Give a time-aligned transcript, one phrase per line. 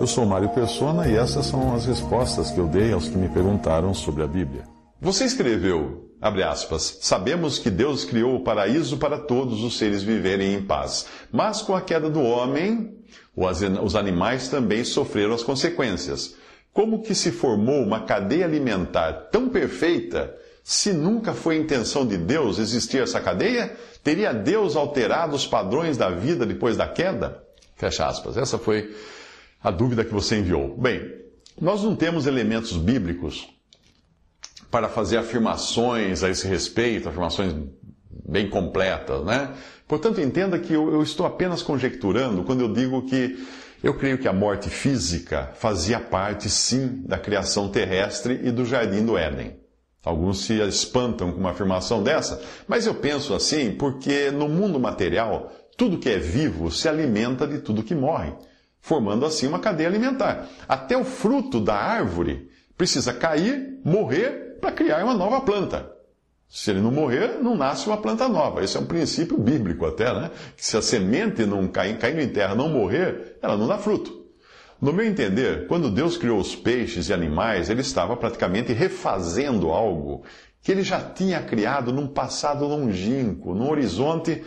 [0.00, 3.28] Eu sou Mário Persona e essas são as respostas que eu dei aos que me
[3.28, 4.64] perguntaram sobre a Bíblia.
[5.00, 10.54] Você escreveu, abre aspas, sabemos que Deus criou o paraíso para todos os seres viverem
[10.54, 12.98] em paz, mas com a queda do homem,
[13.36, 16.34] os animais também sofreram as consequências.
[16.72, 22.58] Como que se formou uma cadeia alimentar tão perfeita se nunca foi intenção de Deus
[22.58, 23.76] existir essa cadeia?
[24.02, 27.43] Teria Deus alterado os padrões da vida depois da queda?
[27.84, 28.38] Fecha aspas.
[28.38, 28.94] Essa foi
[29.62, 30.74] a dúvida que você enviou.
[30.74, 31.02] Bem,
[31.60, 33.46] nós não temos elementos bíblicos
[34.70, 37.54] para fazer afirmações a esse respeito, afirmações
[38.26, 39.52] bem completas, né?
[39.86, 43.38] Portanto, entenda que eu, eu, estou apenas conjecturando quando eu digo que
[43.82, 49.04] eu creio que a morte física fazia parte, sim, da criação terrestre e do jardim
[49.04, 49.54] do Éden.
[50.02, 55.52] Alguns se espantam com uma afirmação dessa, mas eu penso assim porque no mundo material,
[55.76, 58.32] tudo que é vivo se alimenta de tudo que morre
[58.84, 60.46] formando assim uma cadeia alimentar.
[60.68, 65.90] Até o fruto da árvore precisa cair, morrer, para criar uma nova planta.
[66.46, 68.62] Se ele não morrer, não nasce uma planta nova.
[68.62, 70.30] Esse é um princípio bíblico até, né?
[70.54, 74.22] Que se a semente não cair, caindo em terra não morrer, ela não dá fruto.
[74.78, 80.24] No meu entender, quando Deus criou os peixes e animais, ele estava praticamente refazendo algo
[80.60, 84.44] que ele já tinha criado num passado longínquo, num horizonte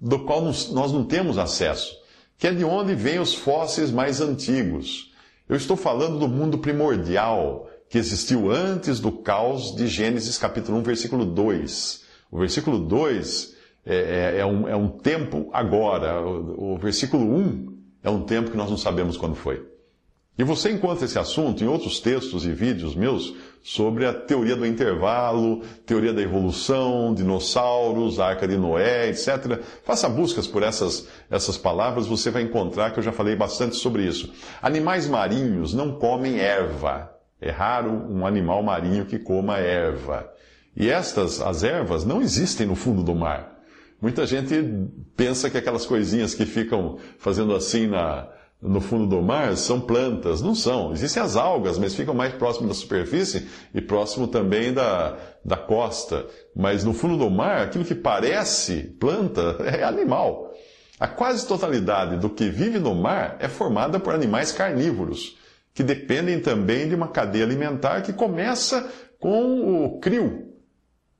[0.00, 1.98] do qual nós não temos acesso
[2.38, 5.12] que é de onde vêm os fósseis mais antigos.
[5.48, 10.82] Eu estou falando do mundo primordial, que existiu antes do caos de Gênesis capítulo 1,
[10.82, 12.04] versículo 2.
[12.30, 17.78] O versículo 2 é, é, é, um, é um tempo agora, o, o versículo 1
[18.04, 19.66] é um tempo que nós não sabemos quando foi.
[20.38, 24.66] E você encontra esse assunto em outros textos e vídeos meus sobre a teoria do
[24.66, 29.60] intervalo, teoria da evolução, dinossauros, arca de Noé, etc.
[29.84, 34.04] Faça buscas por essas, essas palavras, você vai encontrar que eu já falei bastante sobre
[34.04, 34.32] isso.
[34.62, 37.10] Animais marinhos não comem erva.
[37.40, 40.28] É raro um animal marinho que coma erva.
[40.76, 43.58] E estas, as ervas, não existem no fundo do mar.
[44.00, 44.54] Muita gente
[45.16, 48.28] pensa que aquelas coisinhas que ficam fazendo assim na,
[48.60, 50.42] no fundo do mar são plantas.
[50.42, 50.92] Não são.
[50.92, 56.26] Existem as algas, mas ficam mais próximo da superfície e próximo também da, da costa.
[56.54, 60.52] Mas no fundo do mar, aquilo que parece planta é animal.
[60.98, 65.36] A quase totalidade do que vive no mar é formada por animais carnívoros,
[65.72, 68.90] que dependem também de uma cadeia alimentar que começa
[69.20, 70.48] com o crio,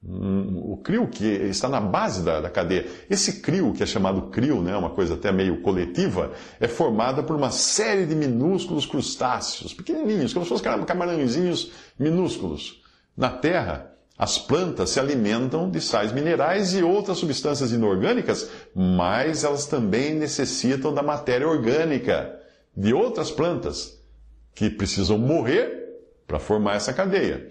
[0.01, 2.87] o crio que está na base da, da, cadeia.
[3.11, 7.35] Esse crio, que é chamado crio, né, uma coisa até meio coletiva, é formada por
[7.35, 12.81] uma série de minúsculos crustáceos, pequenininhos, como se fossem camarãozinhos minúsculos.
[13.17, 19.67] Na Terra, as plantas se alimentam de sais minerais e outras substâncias inorgânicas, mas elas
[19.67, 22.37] também necessitam da matéria orgânica
[22.77, 24.01] de outras plantas
[24.55, 25.89] que precisam morrer
[26.27, 27.49] para formar essa cadeia.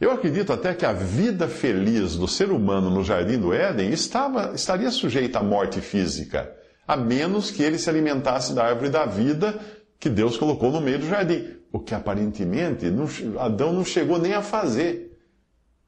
[0.00, 4.52] Eu acredito até que a vida feliz do ser humano no jardim do Éden estava,
[4.54, 6.52] estaria sujeita à morte física,
[6.86, 9.58] a menos que ele se alimentasse da árvore da vida
[9.98, 13.06] que Deus colocou no meio do jardim, o que aparentemente não,
[13.40, 15.18] Adão não chegou nem a fazer,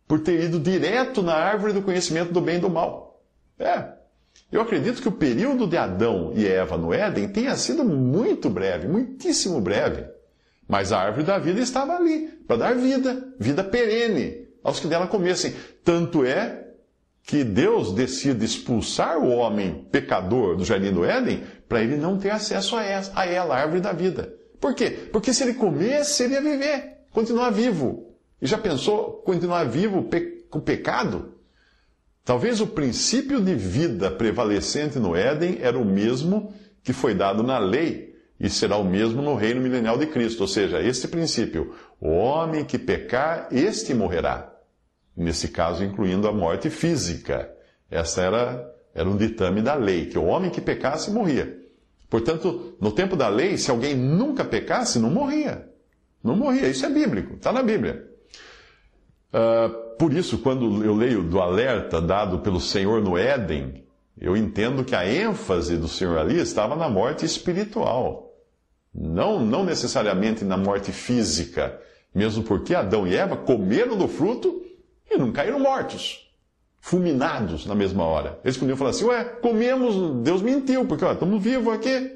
[0.06, 3.23] por ter ido direto na árvore do conhecimento do bem e do mal.
[3.59, 3.97] É.
[4.50, 8.87] Eu acredito que o período de Adão e Eva no Éden tenha sido muito breve,
[8.87, 10.06] muitíssimo breve.
[10.69, 15.06] Mas a árvore da vida estava ali, para dar vida, vida perene, aos que dela
[15.06, 15.54] comessem.
[15.84, 16.66] Tanto é
[17.22, 22.31] que Deus decide expulsar o homem pecador do jardim do Éden para ele não ter
[22.31, 24.32] acesso a ela, a ela, a árvore da vida.
[24.60, 24.91] Por quê?
[25.12, 28.15] Porque se ele comesse, ele ia viver, continuar vivo.
[28.41, 30.09] E já pensou continuar vivo
[30.50, 31.34] com pecado?
[32.25, 37.59] Talvez o princípio de vida prevalecente no Éden era o mesmo que foi dado na
[37.59, 40.43] lei e será o mesmo no reino milenial de Cristo.
[40.43, 44.53] Ou seja, este princípio: o homem que pecar, este morrerá.
[45.17, 47.51] Nesse caso, incluindo a morte física.
[47.91, 51.57] Essa era, era um ditame da lei, que o homem que pecasse morria.
[52.11, 55.69] Portanto, no tempo da lei, se alguém nunca pecasse, não morria.
[56.23, 56.69] Não morria.
[56.69, 58.05] Isso é bíblico, está na Bíblia.
[59.32, 63.85] Uh, por isso, quando eu leio do alerta dado pelo Senhor no Éden,
[64.19, 68.25] eu entendo que a ênfase do Senhor ali estava na morte espiritual.
[68.98, 71.78] Não, não necessariamente na morte física,
[72.14, 74.64] mesmo porque Adão e Eva comeram do fruto
[75.10, 76.32] e não caíram mortos,
[76.81, 78.40] fulminados na mesma hora.
[78.43, 82.10] Eles podiam falar assim: ué, comemos, Deus mentiu, porque ó, estamos vivos aqui.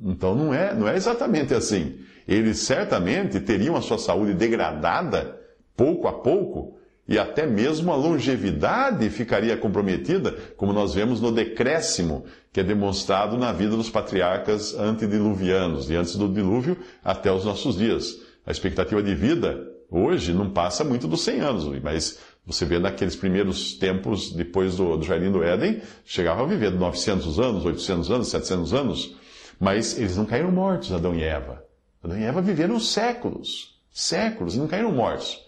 [0.00, 1.98] Então não é, não é exatamente assim.
[2.28, 5.40] Eles certamente teriam a sua saúde degradada
[5.76, 12.24] pouco a pouco e até mesmo a longevidade ficaria comprometida, como nós vemos no decréscimo
[12.52, 17.76] que é demonstrado na vida dos patriarcas antediluvianos, de antes do dilúvio até os nossos
[17.76, 18.18] dias.
[18.44, 19.56] A expectativa de vida
[19.90, 25.00] hoje não passa muito dos 100 anos, mas você vê naqueles primeiros tempos depois do,
[25.02, 29.16] Jardim do Éden, chegava a viver 900 anos, 800 anos, 700 anos,
[29.60, 31.64] mas eles não caíram mortos, Adão e Eva.
[32.02, 35.45] Adão e Eva viveram séculos, séculos, e não caíram mortos.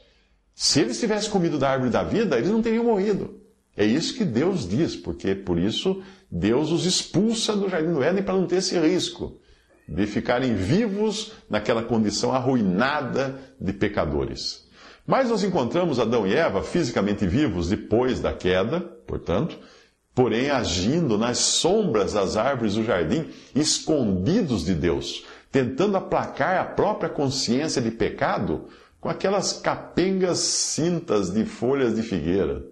[0.61, 3.41] Se eles tivessem comido da árvore da vida, eles não teriam morrido.
[3.77, 8.25] É isso que Deus diz, porque por isso Deus os expulsa do jardim do Éden
[8.25, 9.39] para não ter esse risco
[9.89, 14.67] de ficarem vivos naquela condição arruinada de pecadores.
[15.07, 19.57] Mas nós encontramos Adão e Eva fisicamente vivos depois da queda, portanto,
[20.13, 27.09] porém agindo nas sombras das árvores do jardim, escondidos de Deus, tentando aplacar a própria
[27.09, 28.67] consciência de pecado
[29.01, 32.65] com aquelas capengas cintas de folhas de figueira.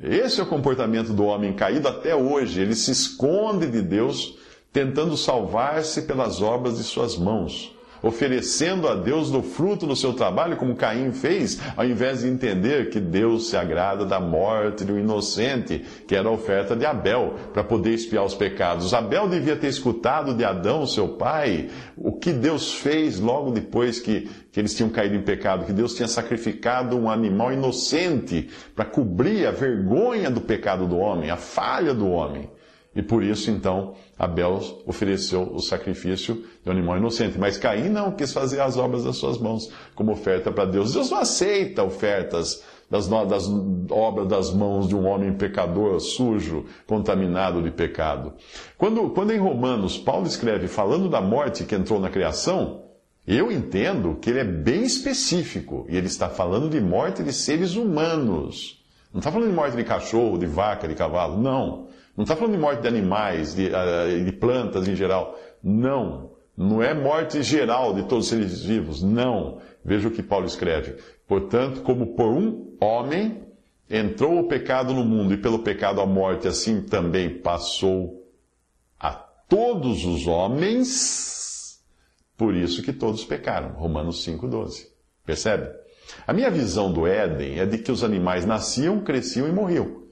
[0.00, 2.60] Esse é o comportamento do homem caído até hoje.
[2.60, 4.38] Ele se esconde de Deus,
[4.72, 10.56] tentando salvar-se pelas obras de suas mãos oferecendo a Deus do fruto do seu trabalho,
[10.56, 15.84] como Caim fez, ao invés de entender que Deus se agrada da morte do inocente,
[16.06, 18.94] que era a oferta de Abel, para poder expiar os pecados.
[18.94, 24.28] Abel devia ter escutado de Adão, seu pai, o que Deus fez logo depois que,
[24.52, 29.46] que eles tinham caído em pecado, que Deus tinha sacrificado um animal inocente para cobrir
[29.46, 32.48] a vergonha do pecado do homem, a falha do homem.
[32.96, 37.38] E por isso, então, Abel ofereceu o sacrifício de um animal inocente.
[37.38, 40.94] Mas Caim não quis fazer as obras das suas mãos como oferta para Deus.
[40.94, 43.48] Deus não aceita ofertas das, das
[43.90, 48.32] obras das mãos de um homem pecador, sujo, contaminado de pecado.
[48.76, 52.84] Quando, quando em Romanos Paulo escreve falando da morte que entrou na criação,
[53.26, 57.76] eu entendo que ele é bem específico e ele está falando de morte de seres
[57.76, 58.82] humanos.
[59.12, 61.88] Não está falando de morte de cachorro, de vaca, de cavalo, não.
[62.18, 65.38] Não está falando de morte de animais, de, uh, de plantas em geral.
[65.62, 66.32] Não.
[66.56, 69.00] Não é morte geral de todos os seres vivos.
[69.00, 69.60] Não.
[69.84, 70.96] Veja o que Paulo escreve.
[71.28, 73.44] Portanto, como por um homem
[73.88, 78.28] entrou o pecado no mundo e pelo pecado a morte, assim também passou
[78.98, 81.80] a todos os homens,
[82.36, 83.74] por isso que todos pecaram.
[83.74, 84.88] Romanos 5,12.
[85.24, 85.70] Percebe?
[86.26, 90.07] A minha visão do Éden é de que os animais nasciam, cresciam e morriam.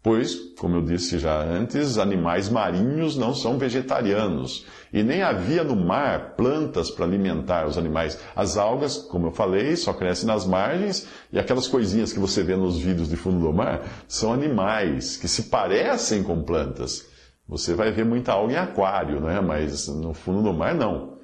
[0.00, 4.64] Pois, como eu disse já antes, animais marinhos não são vegetarianos.
[4.92, 8.18] E nem havia no mar plantas para alimentar os animais.
[8.34, 12.54] As algas, como eu falei, só crescem nas margens, e aquelas coisinhas que você vê
[12.54, 17.04] nos vídeos de fundo do mar são animais que se parecem com plantas.
[17.48, 19.40] Você vai ver muita alga em aquário, né?
[19.40, 21.17] mas no fundo do mar não.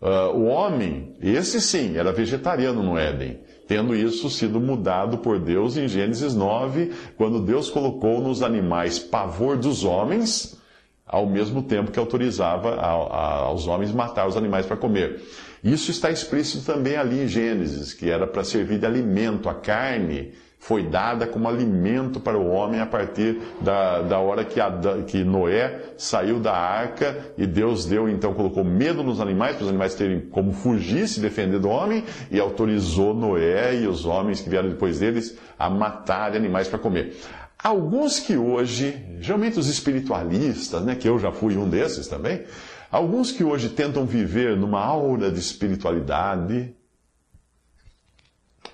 [0.00, 5.76] Uh, o homem, esse sim, era vegetariano no Éden tendo isso sido mudado por Deus
[5.76, 10.58] em Gênesis 9, quando Deus colocou nos animais pavor dos homens,
[11.06, 15.20] ao mesmo tempo que autorizava a, a, aos homens matar os animais para comer.
[15.62, 20.32] Isso está explícito também ali em Gênesis, que era para servir de alimento, a carne
[20.58, 24.60] foi dada como alimento para o homem a partir da, da hora que,
[25.06, 29.68] que Noé saiu da arca e Deus deu, então, colocou medo nos animais, para os
[29.68, 34.50] animais terem como fugir, se defender do homem, e autorizou Noé e os homens que
[34.50, 37.16] vieram depois deles a matarem animais para comer.
[37.62, 42.44] Alguns que hoje, geralmente os espiritualistas, né, que eu já fui um desses também,
[42.90, 46.74] alguns que hoje tentam viver numa aura de espiritualidade,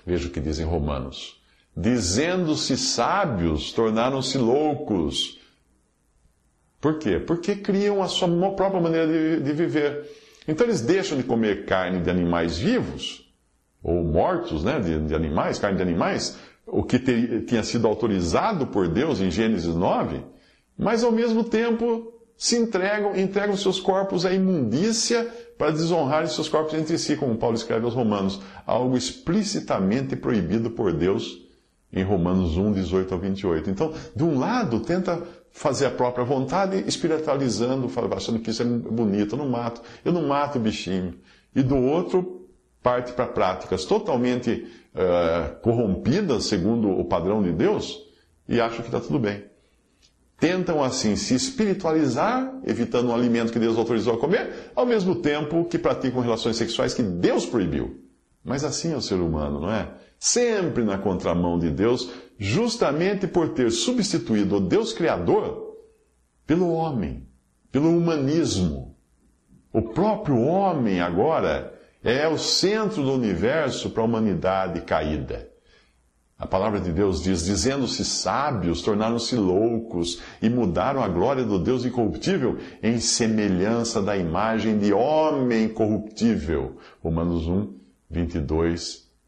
[0.05, 1.44] veja o que dizem Romanos
[1.75, 5.39] dizendo-se sábios, tornaram-se loucos.
[6.79, 7.19] Por quê?
[7.19, 10.09] Porque criam a sua própria maneira de, de, viver.
[10.47, 13.29] Então eles deixam de comer carne de animais vivos,
[13.83, 18.67] ou mortos, né, de, de animais, carne de animais, o que ter, tinha sido autorizado
[18.67, 20.21] por Deus em Gênesis 9,
[20.77, 25.27] mas ao mesmo tempo se entregam, entregam seus corpos à imundícia
[25.57, 30.91] para desonrarem seus corpos entre si, como Paulo escreve aos Romanos, algo explicitamente proibido por
[30.91, 31.44] Deus
[31.95, 33.69] em Romanos 1, 18 ao 28.
[33.69, 39.35] Então, de um lado, tenta fazer a própria vontade, espiritualizando, achando que isso é bonito,
[39.35, 41.15] eu não mato, eu não mato o bichinho.
[41.55, 42.49] E do outro,
[42.83, 47.97] parte para práticas totalmente uh, corrompidas, segundo o padrão de Deus,
[48.47, 49.45] e acha que está tudo bem.
[50.37, 55.63] Tentam assim se espiritualizar, evitando um alimento que Deus autorizou a comer, ao mesmo tempo
[55.63, 58.01] que praticam relações sexuais que Deus proibiu.
[58.43, 59.89] Mas assim é o ser humano, não é?
[60.25, 65.77] Sempre na contramão de Deus, justamente por ter substituído o Deus Criador
[66.47, 67.27] pelo homem,
[67.71, 68.97] pelo humanismo.
[69.71, 75.47] O próprio homem agora é o centro do universo para a humanidade caída.
[76.39, 81.85] A palavra de Deus diz: dizendo-se sábios, tornaram-se loucos e mudaram a glória do Deus
[81.85, 86.77] incorruptível em semelhança da imagem de homem corruptível.
[87.03, 87.75] Romanos 1,
[88.09, 89.04] 22